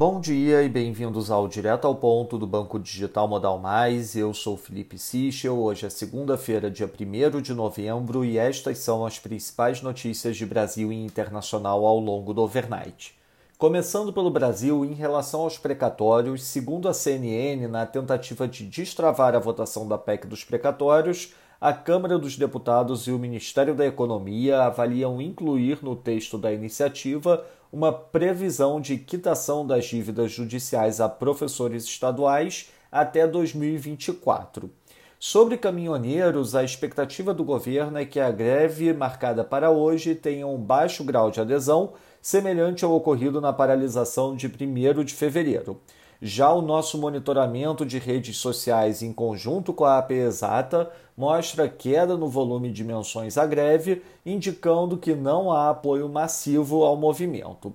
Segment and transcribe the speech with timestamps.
[0.00, 4.16] Bom dia e bem-vindos ao Direto ao Ponto do Banco Digital Modal Mais.
[4.16, 5.58] Eu sou Felipe Sichel.
[5.58, 10.90] Hoje é segunda-feira, dia 1 de novembro, e estas são as principais notícias de Brasil
[10.90, 13.14] e internacional ao longo do overnight.
[13.58, 19.38] Começando pelo Brasil, em relação aos precatórios, segundo a CNN, na tentativa de destravar a
[19.38, 25.20] votação da PEC dos precatórios, a Câmara dos Deputados e o Ministério da Economia avaliam
[25.20, 32.70] incluir no texto da iniciativa uma previsão de quitação das dívidas judiciais a professores estaduais
[32.90, 34.70] até 2024.
[35.18, 40.56] Sobre caminhoneiros, a expectativa do governo é que a greve marcada para hoje tenha um
[40.56, 41.92] baixo grau de adesão,
[42.22, 45.78] semelhante ao ocorrido na paralisação de 1 de fevereiro.
[46.22, 52.14] Já o nosso monitoramento de redes sociais em conjunto com a AP Exata mostra queda
[52.14, 57.74] no volume de menções à greve, indicando que não há apoio massivo ao movimento.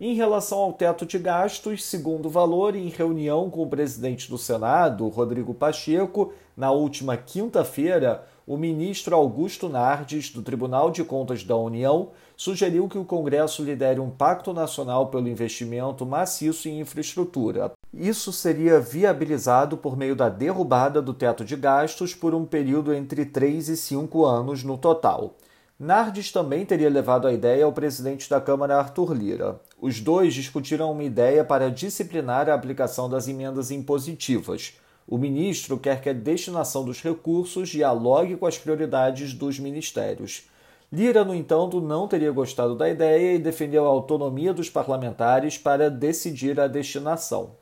[0.00, 5.06] Em relação ao teto de gastos, segundo valor, em reunião com o presidente do Senado,
[5.08, 12.10] Rodrigo Pacheco, na última quinta-feira, o ministro Augusto Nardes, do Tribunal de Contas da União,
[12.36, 17.72] sugeriu que o Congresso lidere um pacto nacional pelo investimento maciço em infraestrutura.
[17.94, 23.24] Isso seria viabilizado por meio da derrubada do teto de gastos por um período entre
[23.24, 25.36] 3 e 5 anos no total.
[25.78, 29.60] Nardes também teria levado a ideia ao presidente da Câmara, Arthur Lira.
[29.80, 34.74] Os dois discutiram uma ideia para disciplinar a aplicação das emendas impositivas.
[35.06, 40.44] O ministro quer que a destinação dos recursos dialogue com as prioridades dos ministérios.
[40.92, 45.90] Lira, no entanto, não teria gostado da ideia e defendeu a autonomia dos parlamentares para
[45.90, 47.52] decidir a destinação.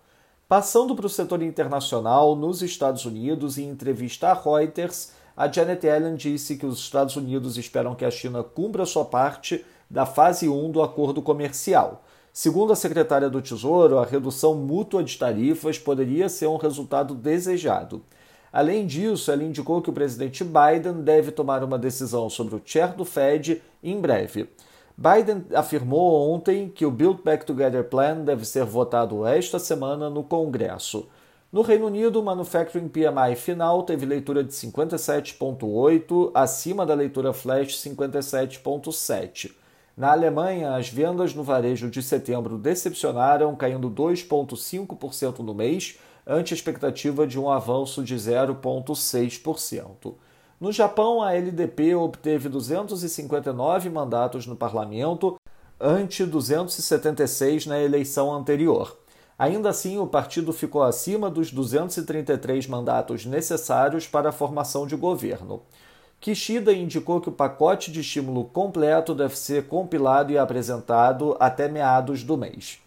[0.48, 6.16] Passando para o setor internacional, nos Estados Unidos, em entrevista à Reuters, a Janet Yellen
[6.16, 10.72] disse que os Estados Unidos esperam que a China cumpra sua parte da fase 1
[10.72, 12.02] do acordo comercial.
[12.32, 18.02] Segundo a secretária do Tesouro, a redução mútua de tarifas poderia ser um resultado desejado.
[18.52, 22.94] Além disso, ela indicou que o presidente Biden deve tomar uma decisão sobre o chair
[22.94, 24.48] do Fed em breve.
[24.96, 30.22] Biden afirmou ontem que o Build Back Together Plan deve ser votado esta semana no
[30.22, 31.08] Congresso.
[31.52, 37.76] No Reino Unido, o Manufacturing PMI final teve leitura de 57,8, acima da leitura flash
[37.76, 39.50] 57,7.
[40.00, 46.56] Na Alemanha, as vendas no varejo de setembro decepcionaram, caindo 2,5% no mês, ante a
[46.56, 50.14] expectativa de um avanço de 0,6%.
[50.58, 55.36] No Japão, a LDP obteve 259 mandatos no parlamento,
[55.78, 58.96] ante 276 na eleição anterior.
[59.38, 65.60] Ainda assim, o partido ficou acima dos 233 mandatos necessários para a formação de governo.
[66.20, 72.22] Kishida indicou que o pacote de estímulo completo deve ser compilado e apresentado até meados
[72.22, 72.78] do mês.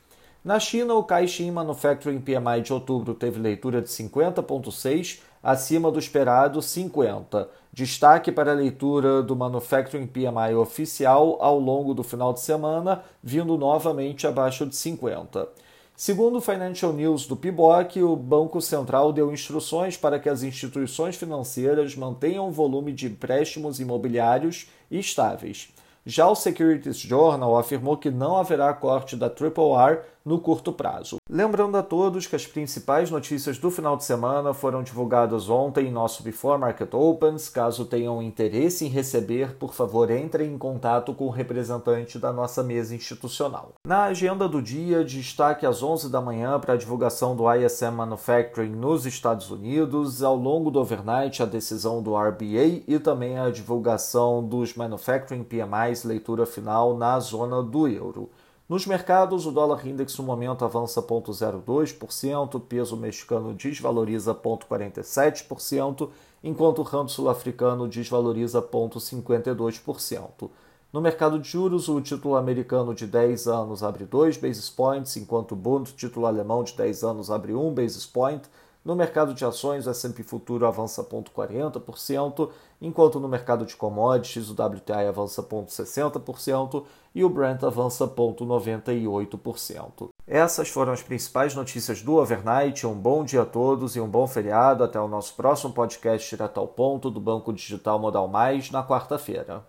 [0.46, 6.62] Na China, o Caixin Manufacturing PMI de outubro teve leitura de 50,6, acima do esperado
[6.62, 7.50] 50.
[7.72, 13.58] Destaque para a leitura do Manufacturing PMI oficial ao longo do final de semana, vindo
[13.58, 15.48] novamente abaixo de 50.
[15.96, 21.16] Segundo o Financial News do PIBOC, o Banco Central deu instruções para que as instituições
[21.16, 25.70] financeiras mantenham o volume de empréstimos imobiliários estáveis.
[26.03, 31.17] Já o Securities Journal afirmou que não haverá corte da Triple R no curto prazo.
[31.29, 35.91] Lembrando a todos que as principais notícias do final de semana foram divulgadas ontem em
[35.91, 37.50] nosso Before Market Opens.
[37.50, 42.63] Caso tenham interesse em receber, por favor, entrem em contato com o representante da nossa
[42.63, 43.73] mesa institucional.
[43.85, 48.69] Na agenda do dia, destaque às 11 da manhã para a divulgação do ISM Manufacturing
[48.69, 54.44] nos Estados Unidos, ao longo do overnight a decisão do RBA e também a divulgação
[54.44, 58.29] dos Manufacturing PMIs leitura final na zona do euro.
[58.68, 66.09] Nos mercados, o dólar index no momento avança 0,02%, o peso mexicano desvaloriza 0,47%,
[66.41, 70.50] enquanto o ramo sul-africano desvaloriza 0,52%.
[70.94, 75.52] No mercado de juros, o título americano de 10 anos abre 2 basis points, enquanto
[75.52, 78.43] o Bund, título alemão de 10 anos, abre 1 basis point,
[78.85, 82.50] no mercado de ações, o S&P Futuro avança 0,40%,
[82.82, 86.84] enquanto no mercado de commodities, o WTI avança 0,60%
[87.16, 90.09] e o Brent avança 0,98%.
[90.28, 92.85] Essas foram as principais notícias do overnight.
[92.85, 94.84] Um bom dia a todos e um bom feriado.
[94.84, 99.64] Até o nosso próximo podcast direto ao ponto do Banco Digital Modal Mais na quarta-feira.